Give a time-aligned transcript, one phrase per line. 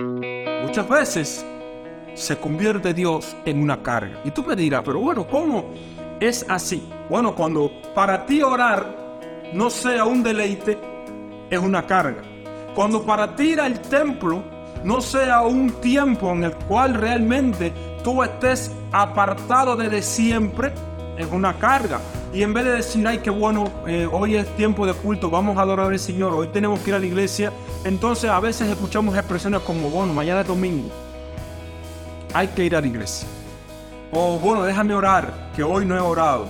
[0.00, 1.46] Muchas veces
[2.14, 4.20] se convierte Dios en una carga.
[4.24, 5.72] Y tú me dirás, pero bueno, ¿cómo
[6.20, 6.88] es así?
[7.10, 8.86] Bueno, cuando para ti orar
[9.52, 10.78] no sea un deleite,
[11.50, 12.22] es una carga.
[12.76, 14.44] Cuando para ti ir al templo
[14.84, 17.72] no sea un tiempo en el cual realmente
[18.04, 20.72] tú estés apartado desde siempre,
[21.16, 22.00] es una carga.
[22.38, 25.58] Y en vez de decir, ay, qué bueno, eh, hoy es tiempo de culto, vamos
[25.58, 27.52] a adorar al Señor, hoy tenemos que ir a la iglesia,
[27.82, 30.88] entonces a veces escuchamos expresiones como, bueno, mañana es domingo,
[32.32, 33.26] hay que ir a la iglesia.
[34.12, 36.46] O bueno, déjame orar, que hoy no he orado.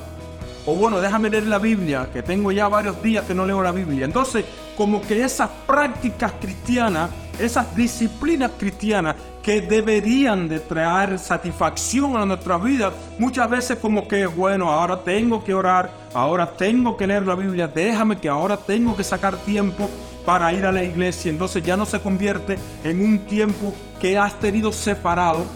[0.66, 3.72] O bueno, déjame leer la Biblia, que tengo ya varios días que no leo la
[3.72, 4.04] Biblia.
[4.04, 4.44] Entonces,
[4.76, 12.58] como que esas prácticas cristianas, esas disciplinas cristianas que deberían de traer satisfacción a nuestra
[12.58, 17.34] vida, muchas veces como que, bueno, ahora tengo que orar, ahora tengo que leer la
[17.34, 19.88] Biblia, déjame que ahora tengo que sacar tiempo
[20.26, 21.30] para ir a la iglesia.
[21.30, 25.46] Entonces ya no se convierte en un tiempo que has tenido separado,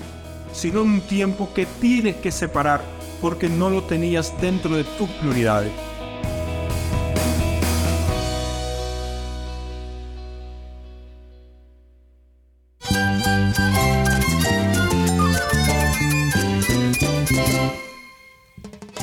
[0.52, 2.80] sino en un tiempo que tienes que separar
[3.20, 5.70] porque no lo tenías dentro de tus prioridades.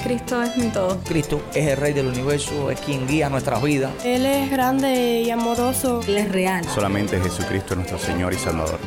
[0.04, 1.00] Cristo es mi todo.
[1.08, 3.92] Cristo es el Rey del universo, es quien guía nuestras vidas.
[4.04, 6.02] Él es grande y amoroso.
[6.08, 6.66] Él es real.
[6.66, 8.80] Solamente Jesucristo es nuestro Señor y Salvador.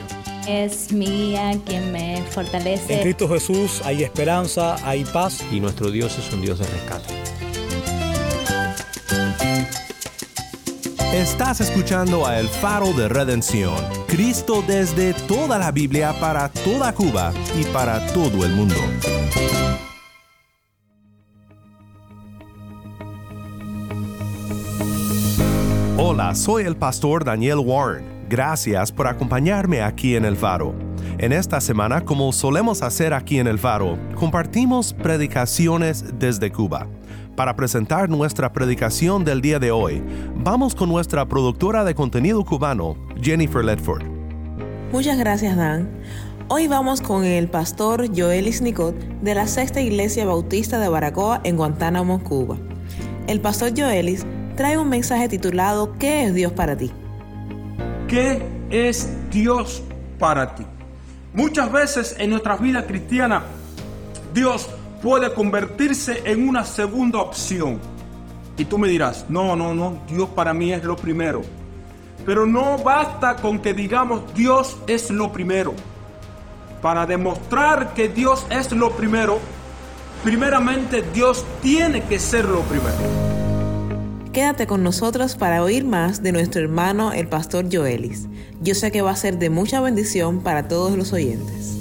[0.48, 2.94] Es mi guía quien me fortalece.
[2.94, 5.44] En Cristo Jesús hay esperanza, hay paz.
[5.52, 7.21] Y nuestro Dios es un Dios de rescate.
[11.12, 13.76] Estás escuchando a El Faro de Redención.
[14.06, 18.76] Cristo desde toda la Biblia para toda Cuba y para todo el mundo.
[25.98, 28.26] Hola, soy el pastor Daniel Warren.
[28.30, 30.91] Gracias por acompañarme aquí en El Faro.
[31.22, 36.88] En esta semana, como solemos hacer aquí en El Faro, compartimos predicaciones desde Cuba.
[37.36, 40.02] Para presentar nuestra predicación del día de hoy,
[40.34, 44.02] vamos con nuestra productora de contenido cubano, Jennifer Ledford.
[44.90, 45.88] Muchas gracias, Dan.
[46.48, 51.56] Hoy vamos con el pastor Joelis Nicot de la Sexta Iglesia Bautista de Baracoa en
[51.56, 52.56] Guantánamo, Cuba.
[53.28, 54.26] El pastor Joelis
[54.56, 56.90] trae un mensaje titulado ¿Qué es Dios para ti?
[58.08, 59.84] ¿Qué es Dios
[60.18, 60.66] para ti?
[61.34, 63.42] Muchas veces en nuestra vida cristiana,
[64.34, 64.68] Dios
[65.02, 67.80] puede convertirse en una segunda opción.
[68.58, 71.40] Y tú me dirás, no, no, no, Dios para mí es lo primero.
[72.26, 75.72] Pero no basta con que digamos Dios es lo primero.
[76.82, 79.38] Para demostrar que Dios es lo primero,
[80.22, 83.41] primeramente Dios tiene que ser lo primero.
[84.32, 88.28] Quédate con nosotros para oír más de nuestro hermano el pastor Joelis.
[88.62, 91.76] Yo sé que va a ser de mucha bendición para todos los oyentes.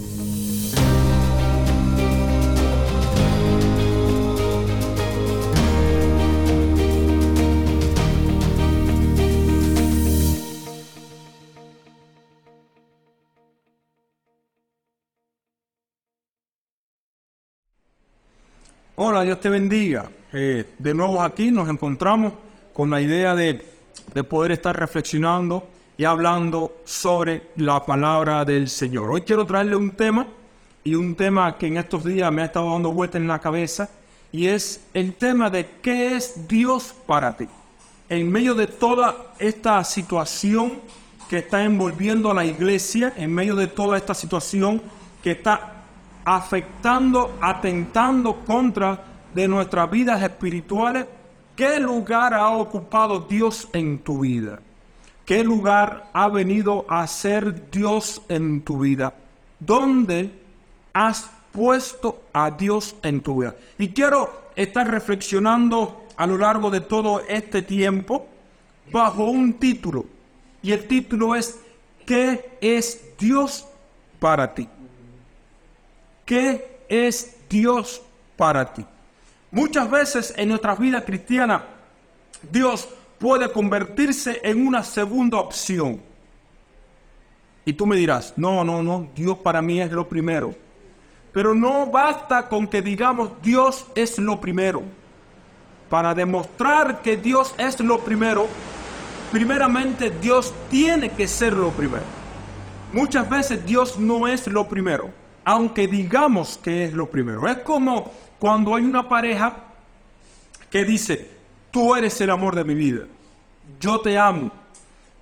[18.98, 20.12] Hola, Dios te bendiga.
[20.34, 22.32] Eh, de nuevo aquí nos encontramos
[22.74, 23.66] con la idea de,
[24.14, 29.10] de poder estar reflexionando y hablando sobre la palabra del Señor.
[29.10, 30.26] Hoy quiero traerle un tema
[30.86, 33.90] y un tema que en estos días me ha estado dando vuelta en la cabeza
[34.32, 37.48] y es el tema de qué es Dios para ti.
[38.08, 40.80] En medio de toda esta situación
[41.30, 44.82] que está envolviendo a la iglesia, en medio de toda esta situación
[45.22, 45.84] que está
[46.24, 51.06] afectando, atentando contra de nuestras vidas espirituales,
[51.56, 54.60] ¿qué lugar ha ocupado Dios en tu vida?
[55.26, 59.14] ¿Qué lugar ha venido a ser Dios en tu vida?
[59.60, 60.32] ¿Dónde
[60.94, 63.56] has puesto a Dios en tu vida?
[63.78, 68.28] Y quiero estar reflexionando a lo largo de todo este tiempo
[68.92, 70.06] bajo un título.
[70.62, 71.60] Y el título es
[72.06, 73.66] ¿Qué es Dios
[74.20, 74.68] para ti?
[76.26, 78.02] ¿Qué es Dios
[78.36, 78.86] para ti?
[79.52, 81.66] Muchas veces en nuestra vida cristiana,
[82.50, 82.88] Dios
[83.20, 86.02] puede convertirse en una segunda opción.
[87.66, 90.56] Y tú me dirás, no, no, no, Dios para mí es lo primero.
[91.34, 94.84] Pero no basta con que digamos Dios es lo primero.
[95.90, 98.48] Para demostrar que Dios es lo primero,
[99.32, 102.06] primeramente Dios tiene que ser lo primero.
[102.94, 105.10] Muchas veces Dios no es lo primero,
[105.44, 107.48] aunque digamos que es lo primero.
[107.48, 108.12] Es como
[108.42, 109.54] cuando hay una pareja
[110.72, 111.30] que dice,
[111.70, 113.04] tú eres el amor de mi vida,
[113.80, 114.50] yo te amo.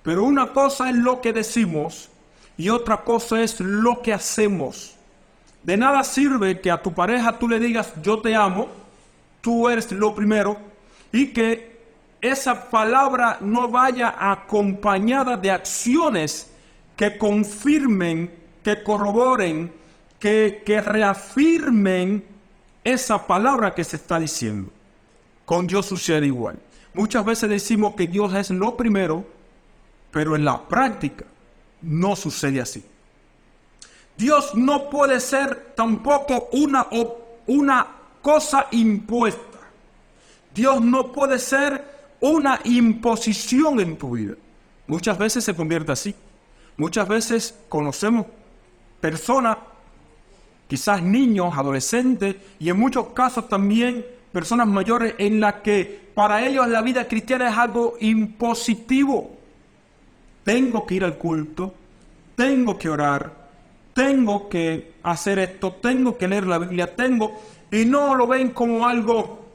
[0.02, 2.08] Pero una cosa es lo que decimos
[2.56, 4.96] y otra cosa es lo que hacemos.
[5.62, 8.68] De nada sirve que a tu pareja tú le digas yo te amo,
[9.42, 10.56] tú eres lo primero,
[11.12, 11.78] y que
[12.22, 16.50] esa palabra no vaya acompañada de acciones
[16.96, 18.32] que confirmen,
[18.64, 19.70] que corroboren,
[20.18, 22.29] que, que reafirmen
[22.84, 24.70] esa palabra que se está diciendo.
[25.44, 26.58] Con Dios sucede igual.
[26.94, 29.24] Muchas veces decimos que Dios es lo primero,
[30.10, 31.24] pero en la práctica
[31.82, 32.84] no sucede así.
[34.16, 36.86] Dios no puede ser tampoco una,
[37.46, 37.86] una
[38.20, 39.58] cosa impuesta.
[40.54, 41.82] Dios no puede ser
[42.20, 44.34] una imposición en tu vida.
[44.86, 46.14] Muchas veces se convierte así.
[46.76, 48.26] Muchas veces conocemos
[49.00, 49.56] personas,
[50.70, 56.68] quizás niños, adolescentes y en muchos casos también personas mayores en las que para ellos
[56.68, 59.36] la vida cristiana es algo impositivo.
[60.44, 61.74] Tengo que ir al culto,
[62.36, 63.32] tengo que orar,
[63.92, 67.32] tengo que hacer esto, tengo que leer la Biblia, tengo,
[67.72, 69.46] y no lo ven como algo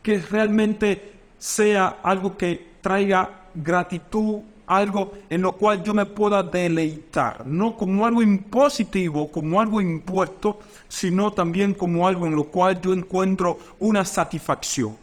[0.00, 7.46] que realmente sea algo que traiga gratitud, algo en lo cual yo me pueda deleitar,
[7.46, 12.92] no como algo impositivo, como algo impuesto, sino también como algo en lo cual yo
[12.92, 14.96] encuentro una satisfacción.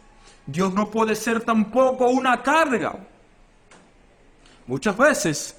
[0.46, 2.94] Dios no puede ser tampoco una carga.
[4.68, 5.56] Muchas veces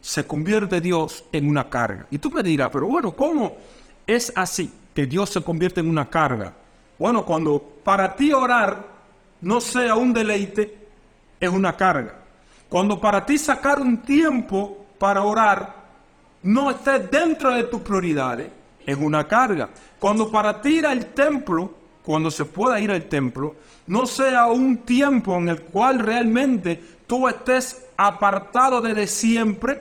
[0.00, 2.06] se convierte Dios en una carga.
[2.10, 3.56] Y tú me dirás, pero bueno, ¿cómo
[4.06, 6.52] es así que Dios se convierte en una carga?
[6.98, 8.84] Bueno, cuando para ti orar
[9.40, 10.78] no sea un deleite,
[11.38, 12.23] es una carga.
[12.74, 15.76] Cuando para ti sacar un tiempo para orar
[16.42, 18.50] no esté dentro de tus prioridades,
[18.84, 19.68] es una carga.
[20.00, 21.72] Cuando para ti ir al templo,
[22.02, 23.54] cuando se pueda ir al templo,
[23.86, 29.80] no sea un tiempo en el cual realmente tú estés apartado desde siempre,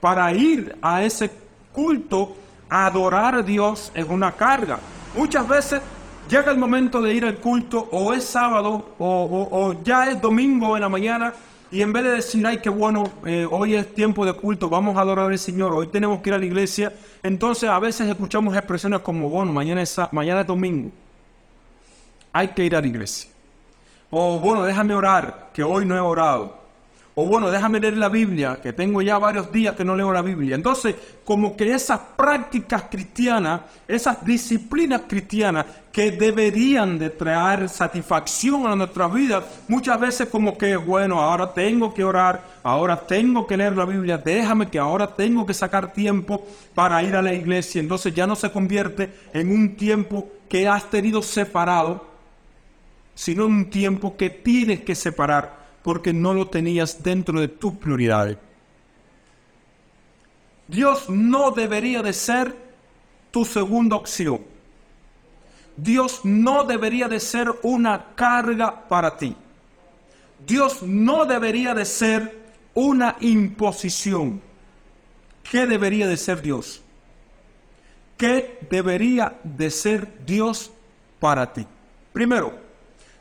[0.00, 1.28] para ir a ese
[1.72, 2.36] culto,
[2.68, 4.78] a adorar a Dios es una carga.
[5.16, 5.82] Muchas veces
[6.30, 10.82] llega el momento de ir al culto o es sábado o, ya es domingo en
[10.82, 11.34] la mañana
[11.70, 14.96] y en vez de decir, ay, qué bueno, eh, hoy es tiempo de culto, vamos
[14.96, 16.92] a adorar al Señor, hoy tenemos que ir a la iglesia,
[17.22, 20.90] entonces a veces escuchamos expresiones como, bueno, mañana es, mañana es domingo,
[22.32, 23.30] hay que ir a la iglesia.
[24.10, 26.65] O bueno, déjame orar, que hoy no he orado
[27.18, 30.20] o bueno, déjame leer la Biblia, que tengo ya varios días que no leo la
[30.20, 30.54] Biblia.
[30.54, 38.76] Entonces, como que esas prácticas cristianas, esas disciplinas cristianas que deberían de traer satisfacción a
[38.76, 43.74] nuestras vidas, muchas veces como que, bueno, ahora tengo que orar, ahora tengo que leer
[43.78, 47.80] la Biblia, déjame que ahora tengo que sacar tiempo para ir a la iglesia.
[47.80, 52.06] Entonces ya no se convierte en un tiempo que has tenido separado,
[53.14, 57.74] sino en un tiempo que tienes que separar porque no lo tenías dentro de tus
[57.74, 58.36] prioridades.
[60.66, 62.56] Dios no debería de ser
[63.30, 64.40] tu segunda opción.
[65.76, 69.36] Dios no debería de ser una carga para ti.
[70.44, 72.36] Dios no debería de ser
[72.74, 74.42] una imposición.
[75.48, 76.82] ¿Qué debería de ser Dios?
[78.16, 80.72] ¿Qué debería de ser Dios
[81.20, 81.64] para ti?
[82.12, 82.58] Primero,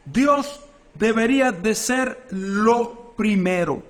[0.04, 0.62] Dios
[0.98, 3.84] debería de ser lo primero.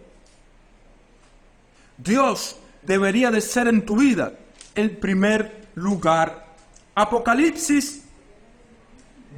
[1.97, 4.33] Dios debería de ser en tu vida
[4.73, 6.45] el primer lugar.
[6.93, 8.03] Apocalipsis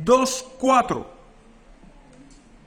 [0.04, 1.06] 2.4.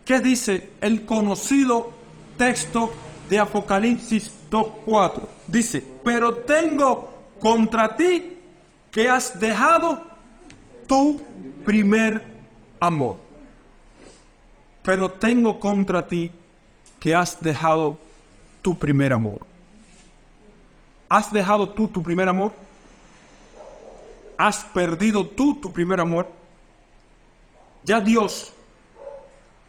[0.05, 1.93] ¿Qué dice el conocido
[2.37, 2.93] texto
[3.29, 5.23] de Apocalipsis 2.4?
[5.47, 8.37] Dice, pero tengo contra ti
[8.91, 10.05] que has dejado
[10.87, 11.21] tu
[11.65, 12.25] primer
[12.81, 13.30] amor
[14.83, 16.31] pero tengo contra ti
[16.99, 17.99] que has dejado
[18.63, 19.41] tu primer amor.
[21.09, 22.53] ¿Has dejado tú tu primer amor?
[24.37, 26.29] ¿Has perdido tú tu primer amor?
[27.85, 28.53] Ya Dios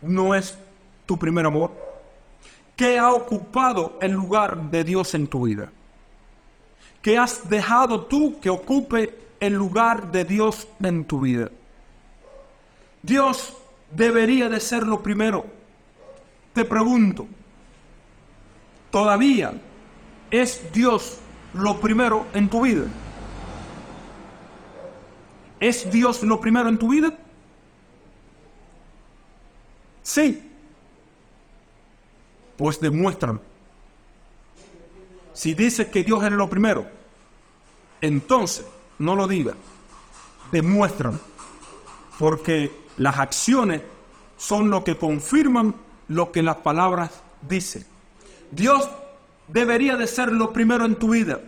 [0.02, 0.58] no es
[1.06, 1.72] tu primer amor.
[2.76, 5.72] ¿Qué ha ocupado el lugar de Dios en tu vida?
[7.02, 11.50] ¿Qué has dejado tú que ocupe el lugar de Dios en tu vida?
[13.02, 13.58] Dios
[13.96, 15.46] debería de ser lo primero.
[16.54, 17.28] Te pregunto,
[18.90, 19.54] ¿todavía
[20.30, 21.20] es Dios
[21.54, 22.86] lo primero en tu vida?
[25.60, 27.14] ¿Es Dios lo primero en tu vida?
[30.02, 30.50] Sí.
[32.58, 33.40] Pues demuéstrame.
[35.34, 36.86] Si dices que Dios es lo primero,
[38.02, 38.66] entonces
[39.00, 39.56] no lo digas.
[40.52, 41.18] Demuéstrame.
[42.20, 42.72] Porque
[43.02, 43.82] las acciones
[44.38, 45.74] son lo que confirman
[46.08, 47.10] lo que las palabras
[47.50, 47.84] dicen.
[48.52, 48.88] Dios
[49.48, 51.40] debería de ser lo primero en tu vida.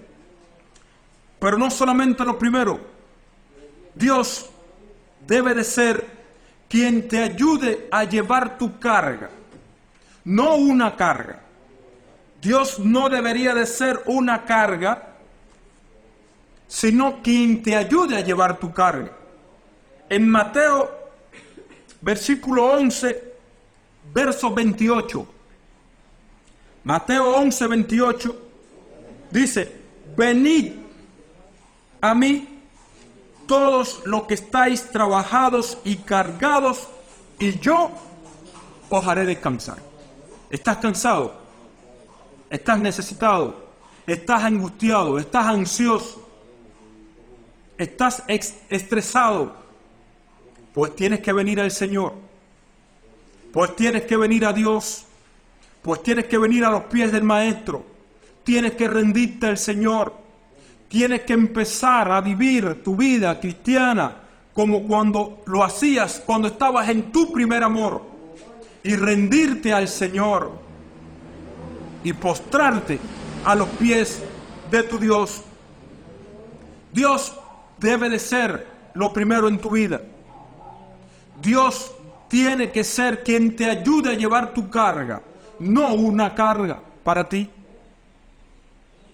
[1.38, 2.80] Pero no solamente lo primero.
[3.94, 4.50] Dios
[5.28, 6.08] debe de ser
[6.68, 9.30] quien te ayude a llevar tu carga,
[10.26, 11.40] no una carga.
[12.42, 15.10] Dios no debería de ser una carga,
[16.68, 19.12] sino quien te ayude a llevar tu carga.
[20.10, 21.03] En Mateo,
[22.04, 23.34] versículo 11,
[24.14, 25.28] verso 28.
[26.84, 28.42] Mateo 11, 28
[29.32, 29.72] dice,
[30.16, 30.74] venid
[32.02, 32.60] a mí
[33.48, 36.90] todos los que estáis trabajados y cargados,
[37.40, 37.90] y yo
[38.90, 39.78] os haré descansar.
[40.50, 41.34] ¿Estás cansado?
[42.50, 43.64] ¿Estás necesitado?
[44.06, 45.18] ¿Estás angustiado?
[45.18, 46.28] ¿Estás ansioso?
[47.78, 49.62] ¿Estás estresado?
[50.74, 52.13] Pues tienes que venir al Señor.
[53.51, 55.06] Pues tienes que venir a Dios.
[55.84, 57.86] Pues tienes que venir a los pies del Maestro.
[58.44, 60.13] Tienes que rendirte al Señor.
[60.88, 64.18] Tienes que empezar a vivir tu vida cristiana
[64.53, 68.01] como cuando lo hacías, cuando estabas en tu primer amor.
[68.84, 70.51] Y rendirte al Señor.
[72.03, 73.00] Y postrarte
[73.46, 74.24] a los pies
[74.72, 75.44] de tu Dios.
[76.92, 77.36] Dios
[77.77, 80.01] debe de ser lo primero en tu vida.
[81.42, 81.92] Dios
[82.28, 85.22] tiene que ser quien te ayude a llevar tu carga,
[85.60, 87.50] no una carga para ti.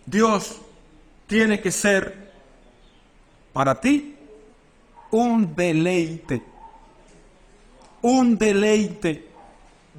[0.05, 0.59] Dios
[1.27, 2.31] tiene que ser
[3.53, 4.15] para ti
[5.11, 6.41] un deleite.
[8.01, 9.27] Un deleite.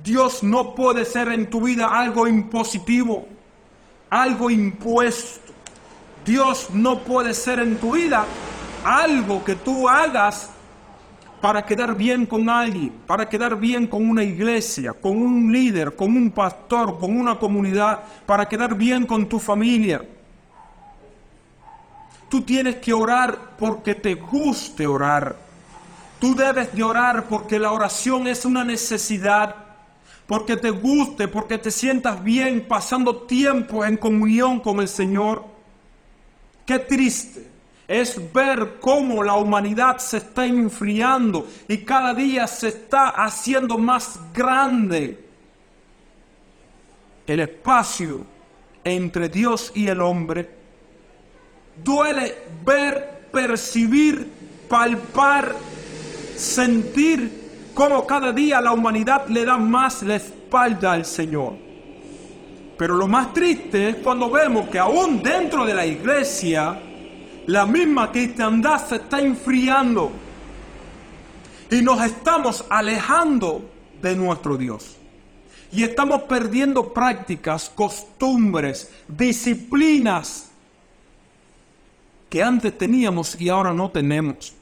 [0.03, 3.27] Dios no puede ser en tu vida algo impositivo,
[4.09, 5.53] algo impuesto.
[6.25, 8.25] Dios no puede ser en tu vida
[8.85, 10.50] algo que tú hagas
[11.41, 16.15] para quedar bien con alguien, para quedar bien con una iglesia, con un líder, con
[16.15, 20.05] un pastor, con una comunidad, para quedar bien con tu familia.
[22.29, 25.35] Tú tienes que orar porque te guste orar.
[26.21, 29.57] Tú debes de orar porque la oración es una necesidad,
[30.27, 35.45] porque te guste, porque te sientas bien pasando tiempo en comunión con el Señor.
[36.67, 37.50] Qué triste
[37.91, 44.21] es ver cómo la humanidad se está enfriando y cada día se está haciendo más
[44.33, 45.19] grande
[47.27, 48.25] el espacio
[48.85, 50.49] entre Dios y el hombre
[51.83, 54.25] duele ver, percibir,
[54.69, 55.57] palpar,
[56.37, 61.55] sentir cómo cada día la humanidad le da más la espalda al Señor.
[62.79, 66.81] Pero lo más triste es cuando vemos que aún dentro de la iglesia,
[67.50, 70.12] la misma cristiandad se está enfriando
[71.69, 73.69] y nos estamos alejando
[74.00, 74.97] de nuestro Dios.
[75.73, 80.49] Y estamos perdiendo prácticas, costumbres, disciplinas
[82.28, 84.54] que antes teníamos y ahora no tenemos.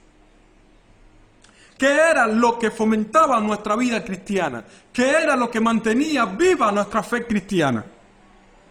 [1.76, 4.64] ¿Qué era lo que fomentaba nuestra vida cristiana?
[4.90, 7.85] ¿Qué era lo que mantenía viva nuestra fe cristiana?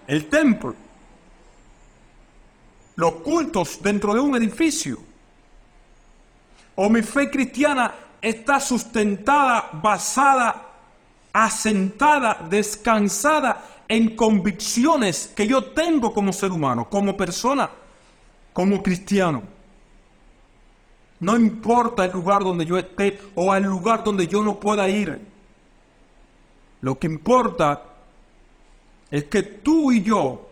[0.07, 0.86] El templo.
[2.97, 4.97] Los cultos dentro de un edificio.
[6.75, 10.63] O mi fe cristiana está sustentada, basada,
[11.31, 17.69] asentada, descansada en convicciones que yo tengo como ser humano, como persona
[18.57, 19.43] como cristiano.
[21.19, 25.21] No importa el lugar donde yo esté o el lugar donde yo no pueda ir.
[26.81, 27.83] Lo que importa
[29.11, 30.46] es que tú y yo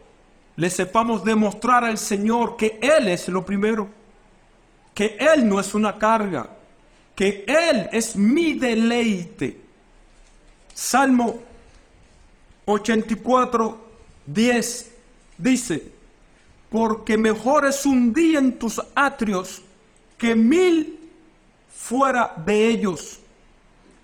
[0.55, 3.89] le sepamos demostrar al Señor que Él es lo primero,
[4.93, 6.49] que Él no es una carga,
[7.15, 9.59] que Él es mi deleite.
[10.73, 11.39] Salmo
[12.65, 13.85] 84,
[14.25, 14.91] 10
[15.37, 15.91] dice,
[16.69, 19.61] porque mejor es un día en tus atrios
[20.17, 20.99] que mil
[21.69, 23.19] fuera de ellos.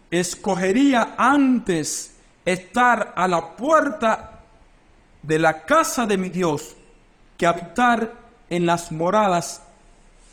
[0.10, 2.13] Escogería antes
[2.46, 4.30] estar a la puerta
[5.23, 6.75] de la casa de mi Dios
[7.37, 8.13] que habitar
[8.49, 9.61] en las moradas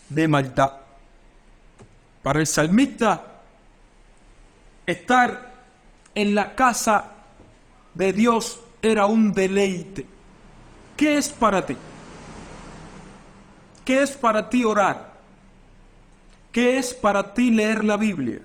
[0.09, 0.73] de maldad.
[2.23, 3.25] Para el salmista,
[4.87, 5.53] estar
[6.15, 7.05] en la casa
[7.95, 10.07] de Dios era un deleite.
[10.97, 11.77] ¿Qué es para ti?
[13.85, 15.13] ¿Qué es para ti orar?
[16.53, 18.41] ¿Qué es para ti leer la Biblia?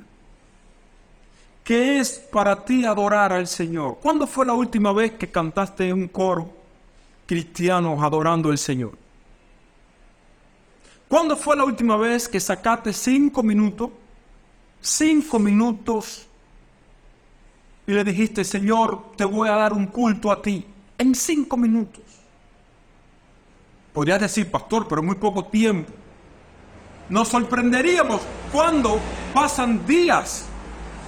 [1.64, 3.98] ¿Qué es para ti adorar al Señor?
[4.02, 6.52] ¿Cuándo fue la última vez que cantaste en un coro
[7.26, 8.98] cristiano adorando al Señor?
[11.08, 13.92] ¿Cuándo fue la última vez que sacaste cinco minutos,
[14.82, 16.28] cinco minutos
[17.88, 20.66] y le dijiste, Señor, te voy a dar un culto a ti
[20.98, 22.04] en cinco minutos?
[23.94, 25.94] Podrías decir, pastor, pero muy poco tiempo.
[27.08, 29.00] Nos sorprenderíamos cuando
[29.34, 30.48] pasan días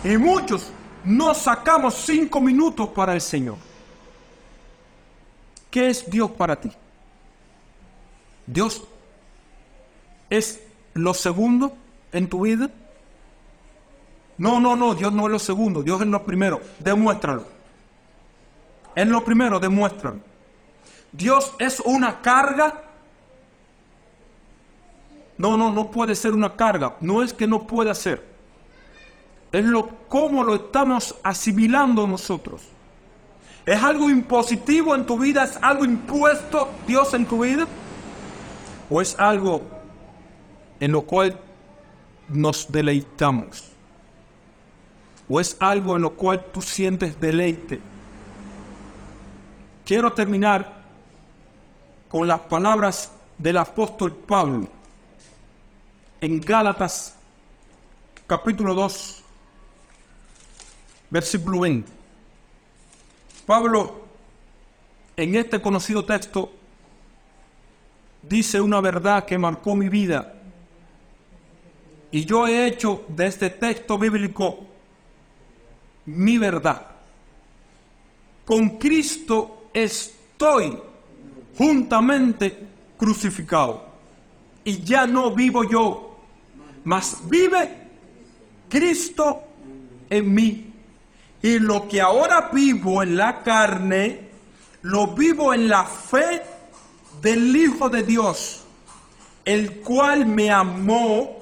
[0.05, 0.71] y muchos
[1.03, 3.57] no sacamos cinco minutos para el Señor.
[5.71, 6.71] ¿Qué es Dios para ti?
[8.45, 8.83] Dios
[10.29, 10.61] es
[10.93, 11.75] lo segundo
[12.11, 12.69] en tu vida.
[14.37, 16.61] No, no, no, Dios no es lo segundo, Dios es lo primero.
[16.79, 17.47] Demuéstralo.
[18.93, 20.19] Es lo primero, demuéstralo.
[21.11, 22.83] Dios es una carga.
[25.37, 26.95] No, no, no puede ser una carga.
[27.01, 28.34] No es que no pueda ser.
[29.55, 32.61] Es lo cómo lo estamos asimilando nosotros.
[33.65, 35.45] ¿Es algo impositivo en tu vida?
[35.45, 37.65] ¿Es algo impuesto Dios en tu vida?
[38.89, 39.61] ¿O es algo
[40.81, 41.39] en lo cual
[42.27, 43.71] nos deleitamos?
[45.29, 47.79] ¿O es algo en lo cual tú sientes deleite?
[49.85, 50.83] Quiero terminar
[52.09, 54.67] con las palabras del apóstol Pablo
[56.19, 57.15] en Gálatas
[58.27, 59.24] capítulo 2,
[61.09, 61.91] versículo 20.
[63.45, 64.05] Pablo,
[65.15, 66.51] en este conocido texto,
[68.21, 70.33] dice una verdad que marcó mi vida.
[72.11, 74.65] Y yo he hecho de este texto bíblico
[76.05, 76.85] mi verdad.
[78.45, 80.77] Con Cristo estoy
[81.57, 83.85] juntamente crucificado.
[84.63, 86.17] Y ya no vivo yo,
[86.83, 87.69] mas vive
[88.69, 89.43] Cristo
[90.09, 90.73] en mí.
[91.41, 94.29] Y lo que ahora vivo en la carne,
[94.81, 96.41] lo vivo en la fe
[97.21, 98.63] del Hijo de Dios,
[99.43, 101.39] el cual me amó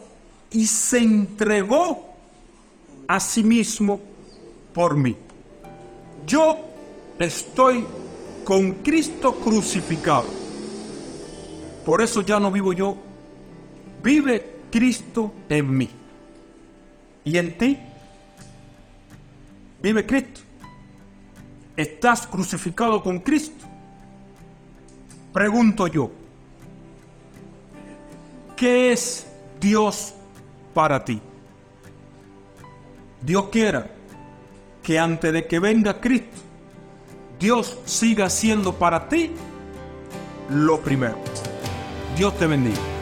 [0.51, 2.13] y se entregó
[3.07, 3.99] a sí mismo
[4.73, 5.15] por mí.
[6.25, 6.57] Yo
[7.19, 7.85] estoy
[8.43, 10.25] con Cristo crucificado.
[11.85, 12.95] Por eso ya no vivo yo,
[14.01, 15.89] vive Cristo en mí.
[17.25, 17.77] ¿Y en ti?
[19.83, 20.39] Vive Cristo.
[21.75, 23.65] ¿Estás crucificado con Cristo?
[25.33, 26.09] Pregunto yo,
[28.55, 29.27] ¿qué es
[29.59, 30.13] Dios
[30.73, 31.19] para ti?
[33.21, 33.91] Dios quiera
[34.81, 36.37] que antes de que venga Cristo,
[37.37, 39.31] Dios siga siendo para ti
[40.49, 41.17] lo primero.
[42.15, 42.92] Dios te bendiga.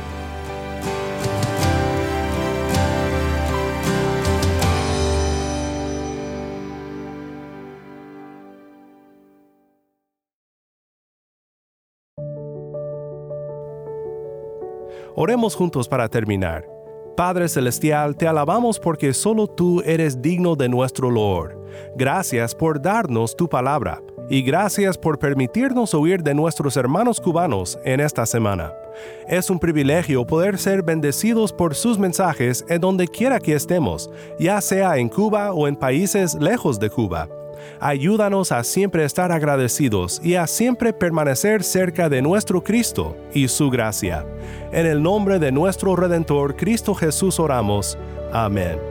[15.16, 16.68] Oremos juntos para terminar.
[17.18, 21.62] Padre Celestial, te alabamos porque solo tú eres digno de nuestro loor.
[21.96, 28.00] Gracias por darnos tu palabra y gracias por permitirnos oír de nuestros hermanos cubanos en
[28.00, 28.74] esta semana.
[29.28, 34.62] Es un privilegio poder ser bendecidos por sus mensajes en donde quiera que estemos, ya
[34.62, 37.28] sea en Cuba o en países lejos de Cuba.
[37.80, 43.70] Ayúdanos a siempre estar agradecidos y a siempre permanecer cerca de nuestro Cristo y su
[43.70, 44.26] gracia.
[44.72, 47.98] En el nombre de nuestro Redentor Cristo Jesús oramos.
[48.32, 48.91] Amén.